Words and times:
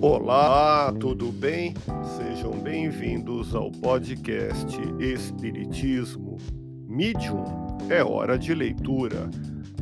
Olá, 0.00 0.92
tudo 0.92 1.32
bem? 1.32 1.74
Sejam 2.16 2.52
bem-vindos 2.52 3.52
ao 3.52 3.68
podcast 3.72 4.78
Espiritismo. 5.00 6.36
Medium 6.86 7.42
é 7.90 8.04
hora 8.04 8.38
de 8.38 8.54
leitura. 8.54 9.28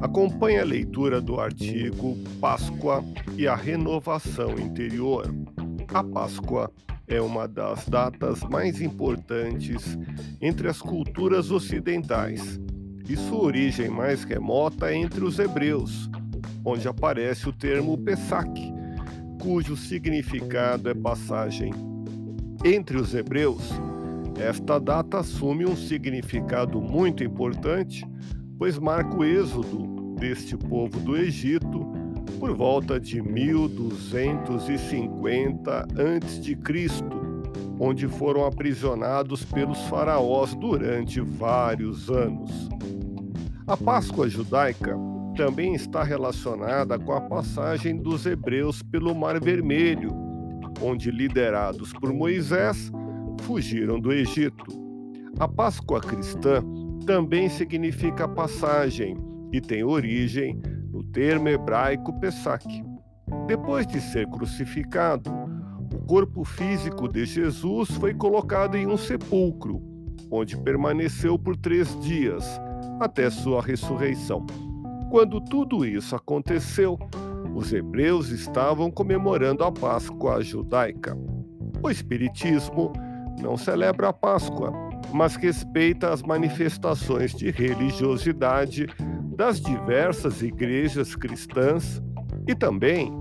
Acompanhe 0.01 0.59
a 0.59 0.65
leitura 0.65 1.21
do 1.21 1.39
artigo 1.39 2.17
Páscoa 2.41 3.05
e 3.37 3.47
a 3.47 3.55
renovação 3.55 4.59
interior. 4.59 5.27
A 5.93 6.03
Páscoa 6.03 6.73
é 7.07 7.21
uma 7.21 7.47
das 7.47 7.87
datas 7.87 8.41
mais 8.41 8.81
importantes 8.81 9.99
entre 10.41 10.67
as 10.67 10.81
culturas 10.81 11.51
ocidentais 11.51 12.59
e 13.07 13.17
sua 13.19 13.43
origem 13.43 13.91
mais 13.91 14.25
remota 14.25 14.91
é 14.91 14.97
entre 14.97 15.23
os 15.23 15.39
hebreus, 15.39 16.11
onde 16.65 16.89
aparece 16.89 17.47
o 17.51 17.53
termo 17.53 17.99
Pesach 17.99 18.66
cujo 19.47 19.77
significado 19.77 20.91
é 20.91 20.95
passagem. 20.95 21.73
Entre 22.65 22.97
os 22.97 23.15
hebreus, 23.15 23.71
esta 24.41 24.81
data 24.81 25.21
assume 25.21 25.65
um 25.65 25.77
significado 25.77 26.81
muito 26.81 27.23
importante, 27.23 28.05
pois 28.59 28.77
marca 28.77 29.17
o 29.17 29.23
êxodo 29.23 30.17
deste 30.17 30.57
povo 30.57 30.99
do 30.99 31.17
Egito 31.17 31.87
por 32.41 32.57
volta 32.57 32.99
de 32.99 33.23
1250 33.23 35.81
a.C., 35.81 36.59
onde 37.79 38.09
foram 38.09 38.45
aprisionados 38.45 39.45
pelos 39.45 39.79
faraós 39.83 40.57
durante 40.57 41.21
vários 41.21 42.11
anos. 42.11 42.51
A 43.65 43.77
Páscoa 43.77 44.29
judaica 44.29 44.99
também 45.37 45.75
está 45.75 46.03
relacionada 46.03 46.99
com 46.99 47.13
a 47.13 47.21
passagem 47.21 47.97
dos 47.97 48.25
hebreus 48.25 48.83
pelo 48.83 49.15
Mar 49.15 49.39
Vermelho, 49.39 50.11
onde, 50.81 51.11
liderados 51.11 51.93
por 51.93 52.13
Moisés, 52.13 52.91
fugiram 53.43 54.01
do 54.01 54.13
Egito. 54.13 54.65
A 55.39 55.47
Páscoa 55.47 56.01
cristã 56.01 56.65
também 57.05 57.51
significa 57.51 58.27
passagem 58.27 59.19
e 59.53 59.61
tem 59.61 59.85
origem 59.85 60.59
no 60.91 61.05
termo 61.05 61.49
hebraico 61.49 62.19
Pesach. 62.19 62.67
Depois 63.47 63.87
de 63.87 64.01
ser 64.01 64.27
crucificado, 64.29 65.31
o 65.93 65.99
corpo 66.07 66.45
físico 66.45 67.07
de 67.07 67.27
Jesus 67.27 67.91
foi 67.91 68.15
colocado 68.15 68.75
em 68.77 68.87
um 68.87 68.97
sepulcro, 68.97 69.83
onde 70.31 70.57
permaneceu 70.57 71.39
por 71.39 71.57
três 71.57 71.99
dias, 72.01 72.59
até 72.99 73.29
sua 73.29 73.61
ressurreição. 73.61 74.47
Quando 75.11 75.41
tudo 75.41 75.85
isso 75.85 76.17
aconteceu, 76.17 76.99
os 77.55 77.73
hebreus 77.73 78.31
estavam 78.31 78.91
comemorando 78.91 79.65
a 79.65 79.71
Páscoa 79.71 80.43
judaica. 80.43 81.17
O 81.83 81.89
Espiritismo 81.89 82.93
não 83.41 83.57
celebra 83.57 84.09
a 84.09 84.13
Páscoa, 84.13 84.73
mas 85.13 85.37
respeita 85.37 86.13
as 86.13 86.23
manifestações 86.23 87.33
de 87.33 87.51
religiosidade 87.51 88.87
das 89.37 89.61
diversas 89.61 90.43
igrejas 90.43 91.15
cristãs 91.15 92.03
e 92.47 92.55
também 92.55 93.13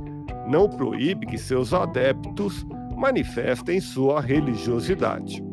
não 0.48 0.68
proíbe 0.70 1.26
que 1.26 1.38
seus 1.38 1.74
adeptos 1.74 2.66
manifestem 2.96 3.80
sua 3.80 4.22
religiosidade. 4.22 5.45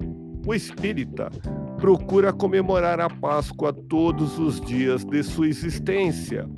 O 0.45 0.53
espírita 0.53 1.31
procura 1.79 2.33
comemorar 2.33 3.01
a 3.01 3.09
Páscoa 3.09 3.73
todos 3.73 4.39
os 4.39 4.61
dias 4.61 5.05
de 5.05 5.23
sua 5.23 5.49
existência, 5.49 6.49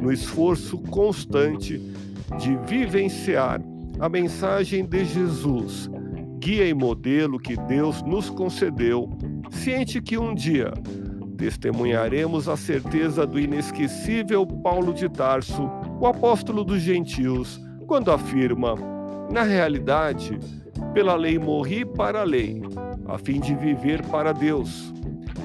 no 0.00 0.10
esforço 0.10 0.78
constante 0.78 1.78
de 2.38 2.56
vivenciar 2.66 3.60
a 4.00 4.08
mensagem 4.08 4.84
de 4.84 5.04
Jesus, 5.04 5.90
guia 6.38 6.66
e 6.66 6.72
modelo 6.72 7.38
que 7.38 7.56
Deus 7.56 8.02
nos 8.02 8.30
concedeu, 8.30 9.10
ciente 9.50 10.00
que 10.00 10.16
um 10.16 10.34
dia 10.34 10.72
testemunharemos 11.36 12.48
a 12.48 12.56
certeza 12.56 13.26
do 13.26 13.38
inesquecível 13.38 14.46
Paulo 14.46 14.94
de 14.94 15.08
Tarso, 15.08 15.70
o 16.00 16.06
apóstolo 16.06 16.64
dos 16.64 16.80
gentios, 16.80 17.60
quando 17.86 18.10
afirma: 18.10 18.74
na 19.30 19.42
realidade, 19.42 20.38
pela 20.92 21.14
lei 21.14 21.38
morri 21.38 21.84
para 21.84 22.20
a 22.20 22.24
lei, 22.24 22.62
a 23.06 23.18
fim 23.18 23.40
de 23.40 23.54
viver 23.54 24.04
para 24.06 24.32
Deus. 24.32 24.92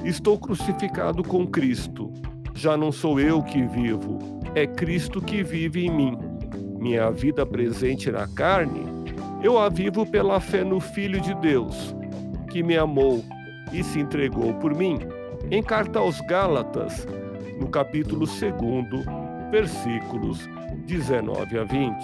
Estou 0.04 0.38
crucificado 0.38 1.22
com 1.22 1.46
Cristo. 1.46 2.12
Já 2.54 2.76
não 2.76 2.92
sou 2.92 3.18
eu 3.18 3.42
que 3.42 3.62
vivo, 3.62 4.18
é 4.54 4.66
Cristo 4.66 5.20
que 5.20 5.42
vive 5.42 5.86
em 5.86 5.90
mim. 5.90 6.18
Minha 6.78 7.10
vida 7.10 7.46
presente 7.46 8.10
na 8.10 8.26
carne, 8.26 8.82
eu 9.42 9.58
a 9.58 9.68
vivo 9.68 10.04
pela 10.04 10.40
fé 10.40 10.62
no 10.64 10.80
Filho 10.80 11.20
de 11.20 11.34
Deus, 11.36 11.94
que 12.50 12.62
me 12.62 12.76
amou 12.76 13.24
e 13.72 13.82
se 13.82 14.00
entregou 14.00 14.52
por 14.54 14.74
mim. 14.74 14.98
Em 15.50 15.62
carta 15.62 15.98
aos 15.98 16.20
Gálatas, 16.22 17.06
no 17.58 17.68
capítulo 17.68 18.26
2, 18.26 19.04
versículos 19.50 20.48
19 20.86 21.58
a 21.58 21.64
20. 21.64 21.96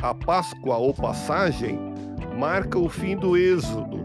A 0.00 0.14
Páscoa 0.14 0.76
ou 0.76 0.94
passagem 0.94 1.87
marca 2.38 2.78
o 2.78 2.88
fim 2.88 3.16
do 3.16 3.36
Êxodo, 3.36 3.98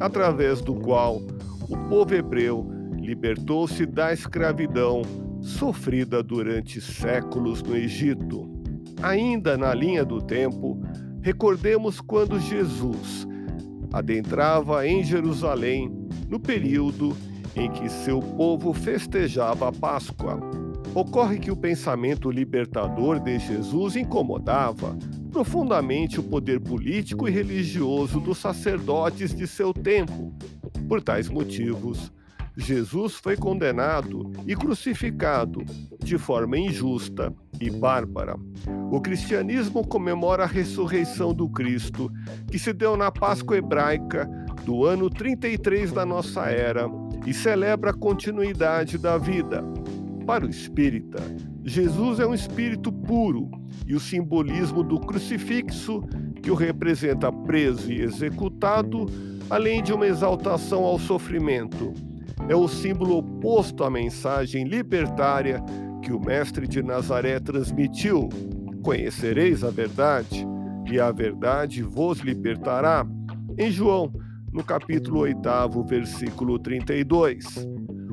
através 0.00 0.62
do 0.62 0.74
qual 0.74 1.20
o 1.68 1.76
povo 1.90 2.14
hebreu 2.14 2.66
libertou-se 2.98 3.84
da 3.84 4.10
escravidão 4.10 5.02
sofrida 5.42 6.22
durante 6.22 6.80
séculos 6.80 7.62
no 7.62 7.76
Egito. 7.76 8.50
Ainda 9.02 9.58
na 9.58 9.74
linha 9.74 10.02
do 10.02 10.22
tempo, 10.22 10.80
recordemos 11.20 12.00
quando 12.00 12.40
Jesus 12.40 13.28
adentrava 13.92 14.86
em 14.88 15.04
Jerusalém 15.04 15.92
no 16.26 16.40
período 16.40 17.14
em 17.54 17.70
que 17.70 17.90
seu 17.90 18.20
povo 18.20 18.72
festejava 18.72 19.68
a 19.68 19.72
Páscoa. 19.72 20.40
Ocorre 20.94 21.38
que 21.38 21.50
o 21.50 21.56
pensamento 21.56 22.30
libertador 22.30 23.20
de 23.20 23.38
Jesus 23.38 23.94
incomodava 23.94 24.96
profundamente 25.34 26.20
o 26.20 26.22
poder 26.22 26.60
político 26.60 27.26
e 27.26 27.30
religioso 27.32 28.20
dos 28.20 28.38
sacerdotes 28.38 29.34
de 29.34 29.48
seu 29.48 29.74
tempo. 29.74 30.32
Por 30.88 31.02
tais 31.02 31.28
motivos, 31.28 32.12
Jesus 32.56 33.14
foi 33.14 33.36
condenado 33.36 34.30
e 34.46 34.54
crucificado 34.54 35.64
de 35.98 36.16
forma 36.16 36.56
injusta 36.56 37.34
e 37.60 37.68
bárbara. 37.68 38.36
O 38.92 39.00
cristianismo 39.00 39.84
comemora 39.84 40.44
a 40.44 40.46
ressurreição 40.46 41.34
do 41.34 41.48
Cristo, 41.48 42.08
que 42.48 42.56
se 42.56 42.72
deu 42.72 42.96
na 42.96 43.10
Páscoa 43.10 43.56
hebraica 43.56 44.30
do 44.64 44.84
ano 44.84 45.10
33 45.10 45.90
da 45.90 46.06
nossa 46.06 46.42
era 46.42 46.86
e 47.26 47.34
celebra 47.34 47.90
a 47.90 47.94
continuidade 47.94 48.98
da 48.98 49.18
vida. 49.18 49.64
Para 50.24 50.46
o 50.46 50.48
espírita, 50.48 51.20
Jesus 51.64 52.20
é 52.20 52.26
um 52.26 52.34
espírito 52.34 52.92
puro 52.92 53.50
e 53.86 53.94
o 53.94 54.00
simbolismo 54.00 54.82
do 54.82 55.00
crucifixo, 55.00 56.02
que 56.42 56.50
o 56.50 56.54
representa 56.54 57.32
preso 57.32 57.90
e 57.90 58.02
executado, 58.02 59.06
além 59.48 59.82
de 59.82 59.90
uma 59.90 60.06
exaltação 60.06 60.84
ao 60.84 60.98
sofrimento. 60.98 61.94
É 62.50 62.54
o 62.54 62.68
símbolo 62.68 63.16
oposto 63.16 63.82
à 63.82 63.90
mensagem 63.90 64.64
libertária 64.64 65.62
que 66.02 66.12
o 66.12 66.20
Mestre 66.20 66.68
de 66.68 66.82
Nazaré 66.82 67.40
transmitiu: 67.40 68.28
Conhecereis 68.82 69.64
a 69.64 69.70
verdade, 69.70 70.46
e 70.90 71.00
a 71.00 71.10
verdade 71.10 71.82
vos 71.82 72.18
libertará. 72.18 73.06
Em 73.56 73.70
João, 73.70 74.12
no 74.52 74.62
capítulo 74.62 75.20
8, 75.20 75.82
versículo 75.84 76.58
32. 76.58 77.66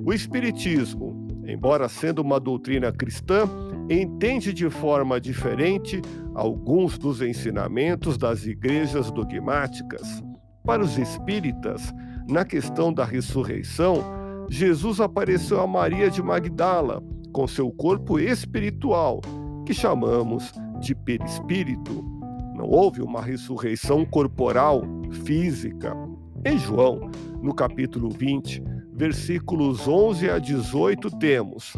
O 0.05 0.13
Espiritismo, 0.13 1.10
embora 1.45 1.87
sendo 1.89 2.21
uma 2.21 2.39
doutrina 2.39 2.91
cristã, 2.91 3.49
entende 3.89 4.53
de 4.53 4.69
forma 4.69 5.19
diferente 5.19 6.01
alguns 6.33 6.97
dos 6.97 7.21
ensinamentos 7.21 8.17
das 8.17 8.45
igrejas 8.45 9.11
dogmáticas. 9.11 10.23
Para 10.63 10.83
os 10.83 10.97
espíritas, 10.97 11.93
na 12.27 12.45
questão 12.45 12.93
da 12.93 13.03
ressurreição, 13.03 14.03
Jesus 14.49 14.99
apareceu 14.99 15.59
a 15.59 15.67
Maria 15.67 16.09
de 16.09 16.21
Magdala 16.21 17.03
com 17.31 17.47
seu 17.47 17.71
corpo 17.71 18.19
espiritual, 18.19 19.21
que 19.65 19.73
chamamos 19.73 20.51
de 20.79 20.93
perispírito. 20.93 22.03
Não 22.55 22.65
houve 22.65 23.01
uma 23.01 23.21
ressurreição 23.21 24.05
corporal, 24.05 24.83
física. 25.23 25.95
Em 26.45 26.57
João, 26.57 27.09
no 27.41 27.53
capítulo 27.53 28.09
20, 28.09 28.63
versículos 28.93 29.87
11 29.87 30.29
a 30.29 30.39
18, 30.39 31.09
temos 31.17 31.73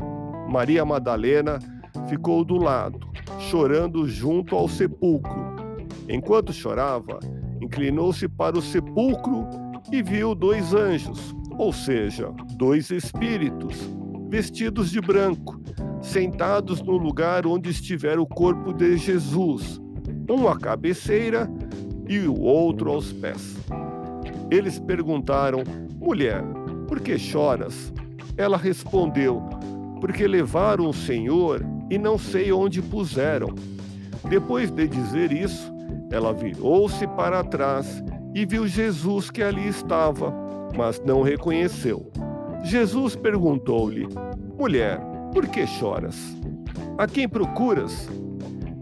Maria 0.49 0.83
Madalena 0.85 1.59
ficou 2.07 2.43
do 2.43 2.57
lado, 2.57 2.99
chorando 3.39 4.07
junto 4.07 4.55
ao 4.55 4.67
sepulcro. 4.67 5.55
Enquanto 6.09 6.51
chorava, 6.51 7.19
inclinou-se 7.61 8.27
para 8.27 8.57
o 8.57 8.61
sepulcro 8.61 9.47
e 9.91 10.01
viu 10.01 10.35
dois 10.35 10.73
anjos, 10.73 11.35
ou 11.57 11.71
seja, 11.71 12.31
dois 12.55 12.89
espíritos, 12.89 13.77
vestidos 14.29 14.91
de 14.91 14.99
branco, 14.99 15.61
sentados 16.01 16.81
no 16.81 16.97
lugar 16.97 17.45
onde 17.47 17.69
estivera 17.69 18.21
o 18.21 18.27
corpo 18.27 18.73
de 18.73 18.97
Jesus. 18.97 19.81
um 20.29 20.47
à 20.47 20.57
cabeceira 20.57 21.49
e 22.07 22.19
o 22.19 22.39
outro 22.41 22.91
aos 22.91 23.11
pés. 23.11 23.57
Eles 24.49 24.79
perguntaram: 24.79 25.63
Mulher, 25.99 26.43
por 26.93 26.99
que 26.99 27.17
choras? 27.17 27.91
Ela 28.37 28.55
respondeu: 28.55 29.41
Porque 29.99 30.27
levaram 30.27 30.87
o 30.87 30.93
Senhor 30.93 31.65
e 31.89 31.97
não 31.97 32.19
sei 32.19 32.53
onde 32.53 32.83
puseram. 32.83 33.47
Depois 34.29 34.69
de 34.69 34.87
dizer 34.87 35.31
isso, 35.31 35.73
ela 36.11 36.31
virou-se 36.31 37.07
para 37.07 37.43
trás 37.43 38.03
e 38.35 38.45
viu 38.45 38.67
Jesus 38.67 39.31
que 39.31 39.41
ali 39.41 39.67
estava, 39.67 40.31
mas 40.77 41.01
não 41.03 41.23
reconheceu. 41.23 42.11
Jesus 42.63 43.15
perguntou-lhe: 43.15 44.07
Mulher, 44.55 44.99
por 45.33 45.47
que 45.47 45.65
choras? 45.65 46.37
A 46.95 47.07
quem 47.07 47.27
procuras? 47.27 48.07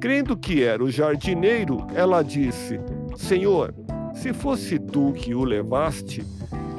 Crendo 0.02 0.36
que 0.36 0.62
era 0.62 0.84
o 0.84 0.92
jardineiro, 0.92 1.88
ela 1.96 2.22
disse: 2.22 2.78
Senhor, 3.16 3.74
se 4.14 4.34
fosse 4.34 4.78
tu 4.78 5.14
que 5.14 5.34
o 5.34 5.46
levaste, 5.46 6.26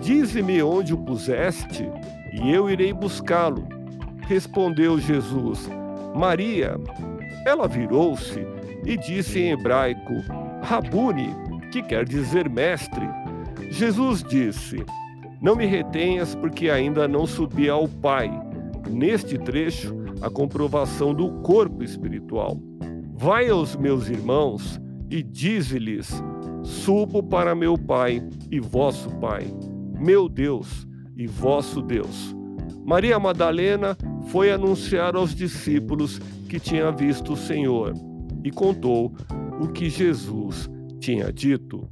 dize-me 0.03 0.63
onde 0.63 0.93
o 0.93 0.99
puseste, 0.99 1.89
e 2.33 2.51
eu 2.53 2.69
irei 2.69 2.93
buscá-lo. 2.93 3.67
Respondeu 4.29 4.99
Jesus: 4.99 5.69
Maria. 6.15 6.79
Ela 7.47 7.67
virou-se 7.67 8.41
e 8.85 8.97
disse 8.97 9.41
em 9.41 9.53
hebraico: 9.53 10.13
Rabuni, 10.63 11.31
que 11.71 11.83
quer 11.83 12.05
dizer 12.05 12.49
mestre. 12.49 13.09
Jesus 13.71 14.23
disse: 14.23 14.85
Não 15.41 15.57
me 15.57 15.67
retenhas, 15.67 16.35
porque 16.35 16.69
ainda 16.69 17.09
não 17.09 17.27
subi 17.27 17.69
ao 17.69 17.89
Pai. 17.89 18.31
Neste 18.91 19.39
trecho, 19.39 19.95
a 20.21 20.29
comprovação 20.29 21.15
do 21.15 21.31
corpo 21.43 21.83
espiritual. 21.83 22.59
Vai 23.15 23.49
aos 23.49 23.77
meus 23.77 24.09
irmãos 24.09 24.81
e 25.11 25.23
dize-lhes: 25.23 26.23
Subo 26.63 27.23
para 27.23 27.55
meu 27.55 27.77
Pai 27.77 28.23
e 28.51 28.61
vosso 28.61 29.11
Pai, 29.17 29.47
meu 30.03 30.29
Deus 30.29 30.87
e 31.17 31.27
vosso 31.27 31.81
Deus. 31.81 32.35
Maria 32.85 33.19
Madalena 33.19 33.97
foi 34.29 34.51
anunciar 34.51 35.15
aos 35.15 35.35
discípulos 35.35 36.19
que 36.49 36.59
tinha 36.59 36.91
visto 36.91 37.35
o 37.35 37.37
Senhor 37.37 37.95
e 38.43 38.51
contou 38.51 39.15
o 39.61 39.69
que 39.69 39.89
Jesus 39.89 40.69
tinha 40.99 41.33
dito. 41.33 41.89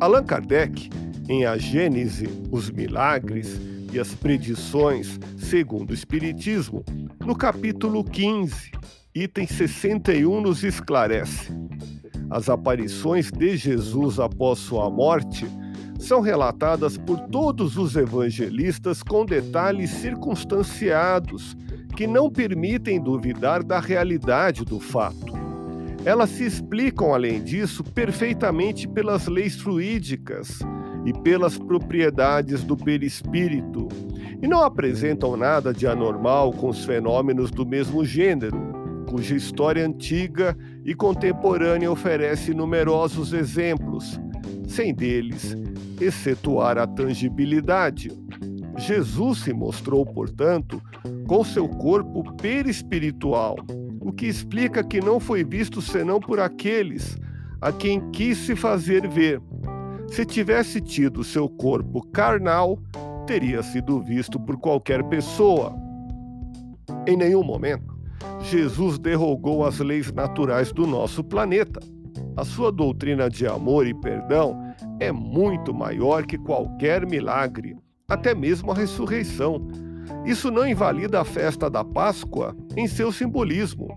Allan 0.00 0.24
Kardec, 0.24 0.88
em 1.28 1.44
A 1.44 1.58
Gênese, 1.58 2.26
os 2.50 2.70
Milagres 2.70 3.60
e 3.92 4.00
as 4.00 4.14
Predições 4.14 5.20
segundo 5.36 5.90
o 5.90 5.94
Espiritismo, 5.94 6.82
no 7.20 7.36
capítulo 7.36 8.02
15, 8.02 8.72
item 9.14 9.46
61, 9.46 10.40
nos 10.40 10.64
esclarece: 10.64 11.52
as 12.30 12.48
aparições 12.48 13.30
de 13.30 13.56
Jesus 13.56 14.18
após 14.18 14.58
sua 14.58 14.90
morte 14.90 15.46
são 15.98 16.20
relatadas 16.20 16.98
por 16.98 17.20
todos 17.28 17.76
os 17.76 17.96
evangelistas 17.96 19.02
com 19.02 19.24
detalhes 19.24 19.90
circunstanciados 19.90 21.56
que 21.96 22.06
não 22.06 22.30
permitem 22.30 23.00
duvidar 23.00 23.62
da 23.62 23.78
realidade 23.78 24.64
do 24.64 24.80
fato. 24.80 25.32
Elas 26.04 26.30
se 26.30 26.44
explicam, 26.44 27.14
além 27.14 27.42
disso, 27.42 27.82
perfeitamente 27.82 28.86
pelas 28.86 29.26
leis 29.26 29.58
fluídicas 29.58 30.58
e 31.06 31.12
pelas 31.12 31.56
propriedades 31.56 32.62
do 32.62 32.76
perispírito, 32.76 33.88
e 34.42 34.46
não 34.46 34.62
apresentam 34.62 35.36
nada 35.36 35.72
de 35.72 35.86
anormal 35.86 36.52
com 36.52 36.68
os 36.68 36.84
fenômenos 36.84 37.50
do 37.50 37.64
mesmo 37.64 38.04
gênero, 38.04 38.58
cuja 39.08 39.34
história 39.34 39.86
antiga 39.86 40.56
e 40.84 40.94
contemporânea 40.94 41.90
oferece 41.90 42.52
numerosos 42.52 43.32
exemplos, 43.32 44.20
sem 44.74 44.92
deles 44.92 45.56
excetuar 46.00 46.76
a 46.78 46.86
tangibilidade. 46.86 48.10
Jesus 48.76 49.44
se 49.44 49.52
mostrou, 49.52 50.04
portanto, 50.04 50.82
com 51.28 51.44
seu 51.44 51.68
corpo 51.68 52.24
perispiritual, 52.34 53.56
o 54.00 54.12
que 54.12 54.26
explica 54.26 54.82
que 54.82 55.00
não 55.00 55.20
foi 55.20 55.44
visto 55.44 55.80
senão 55.80 56.18
por 56.18 56.40
aqueles 56.40 57.16
a 57.60 57.72
quem 57.72 58.10
quis 58.10 58.38
se 58.38 58.56
fazer 58.56 59.08
ver. 59.08 59.40
Se 60.08 60.24
tivesse 60.24 60.80
tido 60.80 61.22
seu 61.22 61.48
corpo 61.48 62.02
carnal, 62.08 62.78
teria 63.26 63.62
sido 63.62 64.02
visto 64.02 64.38
por 64.40 64.58
qualquer 64.58 65.04
pessoa. 65.04 65.74
Em 67.06 67.16
nenhum 67.16 67.44
momento, 67.44 67.96
Jesus 68.40 68.98
derrogou 68.98 69.64
as 69.64 69.78
leis 69.78 70.12
naturais 70.12 70.72
do 70.72 70.86
nosso 70.86 71.22
planeta. 71.22 71.80
A 72.36 72.44
sua 72.44 72.72
doutrina 72.72 73.30
de 73.30 73.46
amor 73.46 73.86
e 73.86 73.94
perdão 73.94 74.74
é 74.98 75.12
muito 75.12 75.72
maior 75.72 76.26
que 76.26 76.36
qualquer 76.36 77.06
milagre, 77.06 77.76
até 78.08 78.34
mesmo 78.34 78.72
a 78.72 78.74
ressurreição. 78.74 79.68
Isso 80.24 80.50
não 80.50 80.66
invalida 80.66 81.20
a 81.20 81.24
festa 81.24 81.70
da 81.70 81.84
Páscoa 81.84 82.56
em 82.76 82.86
seu 82.86 83.12
simbolismo. 83.12 83.88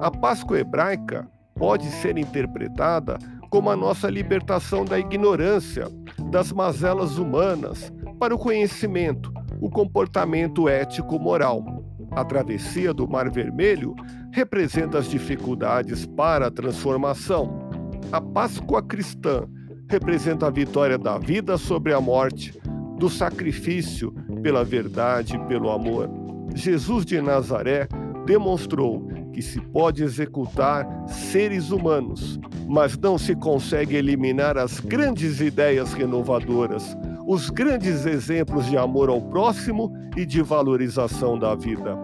A 0.00 0.10
Páscoa 0.10 0.60
hebraica 0.60 1.28
pode 1.56 1.86
ser 1.86 2.16
interpretada 2.16 3.18
como 3.50 3.68
a 3.68 3.76
nossa 3.76 4.08
libertação 4.08 4.84
da 4.84 4.98
ignorância, 4.98 5.88
das 6.30 6.52
mazelas 6.52 7.18
humanas, 7.18 7.92
para 8.18 8.34
o 8.34 8.38
conhecimento, 8.38 9.32
o 9.60 9.68
comportamento 9.68 10.68
ético-moral. 10.68 11.64
A 12.12 12.24
travessia 12.24 12.94
do 12.94 13.08
Mar 13.08 13.30
Vermelho 13.30 13.94
representa 14.32 14.98
as 14.98 15.10
dificuldades 15.10 16.06
para 16.06 16.46
a 16.46 16.50
transformação. 16.50 17.69
A 18.12 18.20
Páscoa 18.20 18.82
cristã 18.82 19.46
representa 19.88 20.46
a 20.46 20.50
vitória 20.50 20.98
da 20.98 21.18
vida 21.18 21.56
sobre 21.56 21.92
a 21.92 22.00
morte, 22.00 22.58
do 22.98 23.08
sacrifício 23.08 24.12
pela 24.42 24.64
verdade 24.64 25.36
e 25.36 25.38
pelo 25.46 25.70
amor. 25.70 26.08
Jesus 26.54 27.04
de 27.04 27.20
Nazaré 27.20 27.88
demonstrou 28.26 29.08
que 29.32 29.40
se 29.40 29.60
pode 29.60 30.02
executar 30.02 30.86
seres 31.08 31.70
humanos, 31.70 32.38
mas 32.68 32.96
não 32.98 33.16
se 33.16 33.34
consegue 33.34 33.96
eliminar 33.96 34.58
as 34.58 34.80
grandes 34.80 35.40
ideias 35.40 35.92
renovadoras, 35.92 36.96
os 37.26 37.48
grandes 37.48 38.06
exemplos 38.06 38.66
de 38.66 38.76
amor 38.76 39.08
ao 39.08 39.20
próximo 39.20 39.92
e 40.16 40.26
de 40.26 40.42
valorização 40.42 41.38
da 41.38 41.54
vida. 41.54 41.96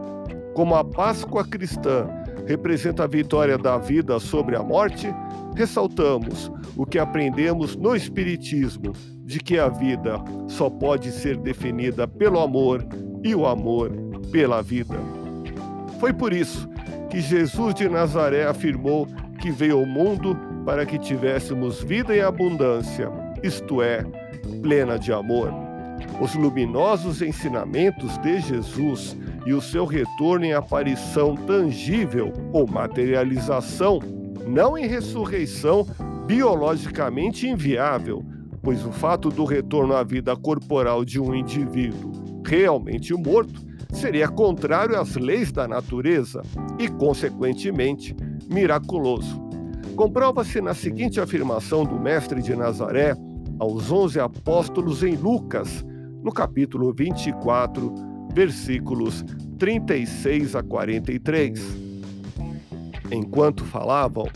Como 0.54 0.74
a 0.74 0.84
Páscoa 0.84 1.44
cristã 1.44 2.08
representa 2.46 3.04
a 3.04 3.06
vitória 3.06 3.58
da 3.58 3.76
vida 3.76 4.18
sobre 4.18 4.56
a 4.56 4.62
morte, 4.62 5.12
ressaltamos 5.54 6.50
o 6.76 6.86
que 6.86 6.98
aprendemos 6.98 7.76
no 7.76 7.94
Espiritismo 7.94 8.92
de 9.24 9.40
que 9.40 9.58
a 9.58 9.68
vida 9.68 10.22
só 10.46 10.70
pode 10.70 11.10
ser 11.10 11.36
definida 11.36 12.06
pelo 12.06 12.38
amor 12.38 12.86
e 13.24 13.34
o 13.34 13.46
amor 13.46 13.90
pela 14.30 14.62
vida. 14.62 14.96
Foi 15.98 16.12
por 16.12 16.32
isso 16.32 16.68
que 17.10 17.20
Jesus 17.20 17.74
de 17.74 17.88
Nazaré 17.88 18.46
afirmou 18.46 19.08
que 19.40 19.50
veio 19.50 19.78
ao 19.78 19.86
mundo 19.86 20.38
para 20.64 20.86
que 20.86 20.98
tivéssemos 20.98 21.82
vida 21.82 22.16
em 22.16 22.20
abundância, 22.20 23.10
isto 23.42 23.82
é, 23.82 24.04
plena 24.62 24.98
de 24.98 25.12
amor. 25.12 25.52
Os 26.20 26.34
luminosos 26.34 27.22
ensinamentos 27.22 28.16
de 28.18 28.40
Jesus 28.40 29.16
e 29.46 29.54
o 29.54 29.60
seu 29.60 29.84
retorno 29.84 30.44
em 30.44 30.52
aparição 30.52 31.36
tangível 31.36 32.32
ou 32.52 32.66
materialização, 32.66 34.00
não 34.46 34.76
em 34.76 34.86
ressurreição 34.86 35.86
biologicamente 36.26 37.48
inviável, 37.48 38.24
pois 38.60 38.84
o 38.84 38.90
fato 38.90 39.30
do 39.30 39.44
retorno 39.44 39.94
à 39.94 40.02
vida 40.02 40.36
corporal 40.36 41.04
de 41.04 41.20
um 41.20 41.32
indivíduo 41.32 42.12
realmente 42.44 43.14
morto 43.14 43.64
seria 43.92 44.28
contrário 44.28 44.98
às 45.00 45.14
leis 45.14 45.52
da 45.52 45.68
natureza 45.68 46.42
e, 46.78 46.88
consequentemente, 46.88 48.14
miraculoso. 48.50 49.40
Comprova-se 49.94 50.60
na 50.60 50.74
seguinte 50.74 51.20
afirmação 51.20 51.84
do 51.84 51.98
Mestre 51.98 52.42
de 52.42 52.54
Nazaré 52.54 53.14
aos 53.58 53.90
onze 53.90 54.20
apóstolos 54.20 55.02
em 55.02 55.16
Lucas, 55.16 55.84
no 56.22 56.32
capítulo 56.32 56.92
24, 56.92 57.94
versículos 58.36 59.24
36 59.58 60.54
a 60.54 60.62
43. 60.62 61.58
Enquanto 63.10 63.64
falavam, 63.64 64.26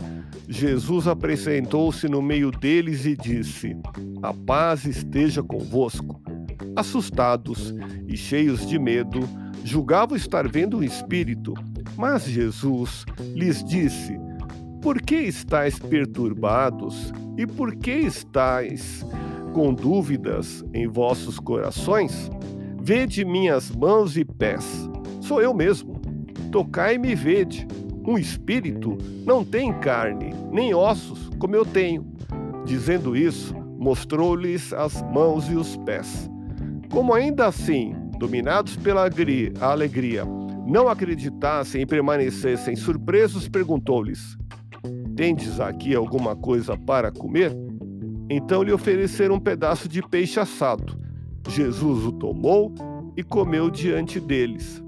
Jesus 0.47 1.07
apresentou-se 1.07 2.07
no 2.07 2.19
meio 2.19 2.49
deles 2.49 3.05
e 3.05 3.15
disse: 3.15 3.77
A 4.23 4.33
paz 4.33 4.85
esteja 4.85 5.43
convosco. 5.43 6.19
Assustados 6.75 7.75
e 8.07 8.17
cheios 8.17 8.65
de 8.67 8.79
medo, 8.79 9.19
julgavam 9.63 10.17
estar 10.17 10.49
vendo 10.49 10.77
um 10.77 10.83
espírito, 10.83 11.53
mas 11.95 12.23
Jesus 12.23 13.05
lhes 13.35 13.63
disse: 13.63 14.19
Por 14.81 14.99
que 14.99 15.17
estáis 15.17 15.77
perturbados 15.77 17.13
e 17.37 17.45
por 17.45 17.75
que 17.75 17.91
estáis 17.91 19.05
com 19.53 19.71
dúvidas 19.71 20.65
em 20.73 20.87
vossos 20.87 21.39
corações? 21.39 22.31
Vede 22.83 23.23
minhas 23.23 23.69
mãos 23.69 24.17
e 24.17 24.25
pés, 24.25 24.89
sou 25.21 25.39
eu 25.39 25.53
mesmo. 25.53 26.01
Tocai-me 26.51 27.11
e 27.11 27.15
vede, 27.15 27.67
um 28.05 28.17
espírito 28.17 28.97
não 29.23 29.45
tem 29.45 29.71
carne, 29.71 30.33
nem 30.51 30.73
ossos, 30.73 31.29
como 31.37 31.55
eu 31.55 31.63
tenho. 31.63 32.03
Dizendo 32.65 33.15
isso, 33.15 33.55
mostrou-lhes 33.77 34.73
as 34.73 35.01
mãos 35.03 35.47
e 35.47 35.55
os 35.55 35.77
pés. 35.77 36.29
Como 36.91 37.13
ainda 37.13 37.45
assim, 37.45 37.95
dominados 38.17 38.75
pela 38.75 39.01
alegria, 39.61 40.25
não 40.65 40.89
acreditassem 40.89 41.83
e 41.83 41.85
permanecessem 41.85 42.75
surpresos, 42.75 43.47
perguntou-lhes: 43.47 44.35
Tendes 45.15 45.59
aqui 45.59 45.93
alguma 45.93 46.35
coisa 46.35 46.75
para 46.75 47.11
comer? 47.11 47.51
Então 48.27 48.63
lhe 48.63 48.73
ofereceram 48.73 49.35
um 49.35 49.39
pedaço 49.39 49.87
de 49.87 50.01
peixe 50.01 50.39
assado. 50.39 51.00
Jesus 51.47 52.05
o 52.05 52.11
tomou 52.11 52.73
e 53.15 53.23
comeu 53.23 53.69
diante 53.69 54.19
deles. 54.19 54.83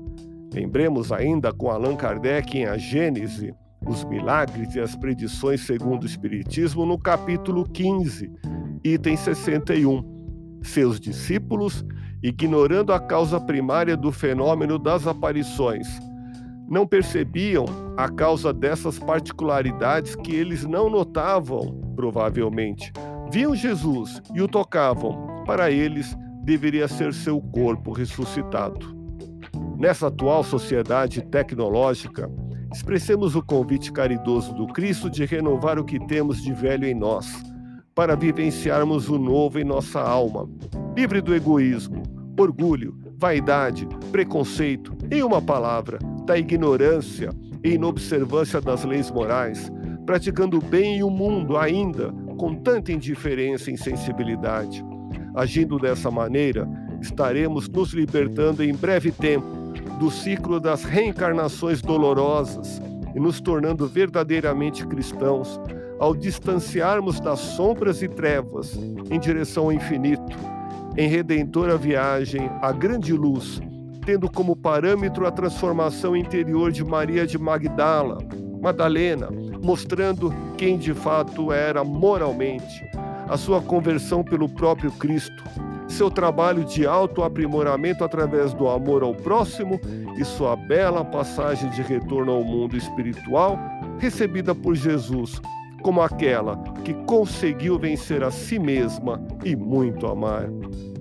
Lembremos 0.53 1.12
ainda 1.12 1.51
com 1.51 1.69
Allan 1.69 1.95
Kardec 1.95 2.57
em 2.57 2.65
A 2.65 2.77
Gênese, 2.77 3.53
os 3.86 4.03
milagres 4.05 4.75
e 4.75 4.79
as 4.79 4.95
predições 4.95 5.62
segundo 5.62 6.03
o 6.03 6.05
Espiritismo, 6.05 6.86
no 6.86 6.98
capítulo 6.98 7.65
15, 7.65 8.31
item 8.83 9.17
61. 9.17 10.60
Seus 10.62 11.00
discípulos, 11.00 11.83
ignorando 12.22 12.93
a 12.93 13.00
causa 13.00 13.39
primária 13.39 13.98
do 13.98 14.12
fenômeno 14.12 14.79
das 14.79 15.05
aparições, 15.05 15.88
não 16.69 16.88
percebiam 16.88 17.65
a 17.98 18.07
causa 18.07 18.53
dessas 18.53 18.98
particularidades 18.98 20.15
que 20.15 20.33
eles 20.33 20.65
não 20.65 20.89
notavam, 20.89 21.81
provavelmente. 21.95 22.91
Viam 23.31 23.53
Jesus 23.53 24.22
e 24.33 24.41
o 24.41 24.48
tocavam. 24.48 25.43
Para 25.45 25.69
eles, 25.69 26.15
deveria 26.43 26.88
ser 26.88 27.13
seu 27.13 27.41
corpo 27.41 27.91
ressuscitado. 27.91 28.95
Nessa 29.77 30.07
atual 30.07 30.43
sociedade 30.43 31.21
tecnológica, 31.21 32.29
expressemos 32.73 33.35
o 33.35 33.41
convite 33.41 33.91
caridoso 33.91 34.53
do 34.53 34.67
Cristo 34.67 35.09
de 35.09 35.25
renovar 35.25 35.79
o 35.79 35.85
que 35.85 36.00
temos 36.05 36.41
de 36.41 36.53
velho 36.53 36.85
em 36.85 36.93
nós, 36.93 37.27
para 37.95 38.15
vivenciarmos 38.15 39.09
o 39.09 39.17
novo 39.17 39.59
em 39.59 39.63
nossa 39.63 40.01
alma, 40.01 40.50
livre 40.95 41.21
do 41.21 41.33
egoísmo, 41.33 42.01
orgulho, 42.39 42.97
vaidade, 43.17 43.88
preconceito, 44.12 44.95
em 45.12 45.23
uma 45.23 45.41
palavra, 45.41 46.00
da 46.25 46.38
ignorância 46.38 47.29
e 47.63 47.73
inobservância 47.73 48.59
das 48.59 48.83
leis 48.83 49.12
morais, 49.12 49.71
praticando 50.05 50.57
o 50.57 50.62
bem 50.62 50.97
em 50.97 51.03
um 51.03 51.09
mundo 51.09 51.57
ainda 51.57 52.12
com 52.38 52.55
tanta 52.55 52.91
indiferença 52.91 53.69
e 53.69 53.73
insensibilidade. 53.73 54.83
Agindo 55.36 55.80
dessa 55.80 56.12
maneira, 56.12 56.68
estaremos 57.02 57.68
nos 57.68 57.92
libertando 57.92 58.63
em 58.63 58.74
breve 58.74 59.12
tempo 59.12 59.48
do 60.00 60.12
ciclo 60.12 60.60
das 60.60 60.84
reencarnações 60.84 61.82
dolorosas 61.82 62.82
e 63.16 63.20
nos 63.20 63.42
tornando 63.42 63.88
verdadeiramente 63.88 64.86
cristãos 64.86 65.60
ao 66.00 66.16
distanciarmos 66.16 67.20
das 67.20 67.40
sombras 67.40 68.02
e 68.02 68.08
trevas 68.08 68.75
em 69.10 69.20
direção 69.20 69.66
ao 69.66 69.72
infinito, 69.72 70.38
em 70.98 71.08
redentora 71.08 71.78
viagem 71.78 72.50
à 72.62 72.72
grande 72.72 73.13
luz, 73.13 73.62
tendo 74.06 74.30
como 74.30 74.56
parâmetro 74.56 75.25
a 75.25 75.32
transformação 75.32 76.16
interior 76.16 76.72
de 76.72 76.84
Maria 76.84 77.25
de 77.25 77.38
Magdala, 77.38 78.18
Madalena, 78.62 79.30
mostrando 79.63 80.34
quem 80.58 80.78
de 80.78 80.94
fato 80.94 81.52
era 81.52 81.84
moralmente, 81.84 82.86
a 83.27 83.38
sua 83.38 83.62
conversão 83.62 84.24
pelo 84.24 84.50
próprio 84.50 84.92
Cristo, 84.92 85.44
seu 85.88 86.10
trabalho 86.10 86.63
de 86.65 86.86
autoaprimoramento 86.86 88.03
através 88.03 88.53
do 88.53 88.68
amor 88.68 89.03
ao 89.03 89.13
próximo 89.13 89.80
e 90.18 90.24
sua 90.24 90.56
bela 90.56 91.03
passagem 91.03 91.70
de 91.70 91.82
retorno 91.82 92.32
ao 92.32 92.44
mundo 92.44 92.75
espiritual, 92.75 93.60
recebida 94.00 94.53
por 94.56 94.75
Jesus 94.75 95.42
como 95.82 96.01
aquela 96.01 96.58
que 96.84 96.94
conseguiu 97.06 97.77
vencer 97.77 98.24
a 98.24 98.32
si 98.32 98.58
mesma 98.58 99.22
e 99.44 99.56
muito 99.56 100.08
amar. 100.08 100.50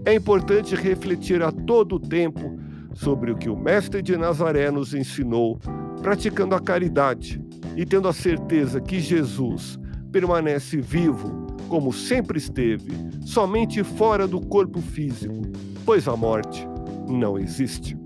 É 0.05 0.12
importante 0.12 0.75
refletir 0.75 1.43
a 1.43 1.52
todo 1.52 2.00
tempo 2.00 2.59
sobre 2.93 3.31
o 3.31 3.37
que 3.37 3.49
o 3.49 3.57
Mestre 3.57 4.02
de 4.02 4.17
Nazaré 4.17 4.71
nos 4.71 4.93
ensinou, 4.93 5.59
praticando 6.02 6.55
a 6.55 6.61
caridade 6.61 7.41
e 7.76 7.87
tendo 7.87 8.09
a 8.09 8.12
certeza 8.12 8.81
que 8.81 9.00
Jesus 9.00 9.79
permanece 10.11 10.81
vivo 10.81 11.41
como 11.69 11.92
sempre 11.92 12.38
esteve, 12.38 12.92
somente 13.25 13.83
fora 13.83 14.26
do 14.26 14.40
corpo 14.40 14.81
físico, 14.81 15.42
pois 15.85 16.07
a 16.07 16.16
morte 16.16 16.66
não 17.09 17.38
existe. 17.38 17.97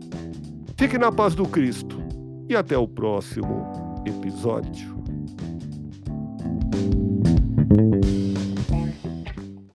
Fique 0.77 0.99
na 0.99 1.11
paz 1.11 1.35
do 1.35 1.47
Cristo 1.47 1.99
e 2.49 2.55
até 2.55 2.77
o 2.77 2.87
próximo 2.87 3.67
episódio. 4.07 4.96